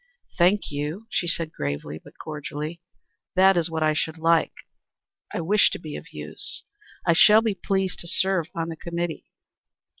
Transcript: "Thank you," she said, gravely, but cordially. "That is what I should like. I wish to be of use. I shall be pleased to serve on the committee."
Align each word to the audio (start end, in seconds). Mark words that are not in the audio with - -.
"Thank 0.35 0.71
you," 0.71 1.05
she 1.11 1.27
said, 1.27 1.51
gravely, 1.51 1.99
but 2.03 2.17
cordially. 2.17 2.81
"That 3.35 3.55
is 3.55 3.69
what 3.69 3.83
I 3.83 3.93
should 3.93 4.17
like. 4.17 4.53
I 5.31 5.41
wish 5.41 5.69
to 5.69 5.79
be 5.79 5.95
of 5.95 6.11
use. 6.11 6.63
I 7.05 7.13
shall 7.13 7.43
be 7.43 7.53
pleased 7.53 7.99
to 7.99 8.07
serve 8.07 8.47
on 8.55 8.69
the 8.69 8.75
committee." 8.75 9.29